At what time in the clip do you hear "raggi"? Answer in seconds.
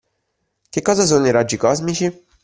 1.31-1.57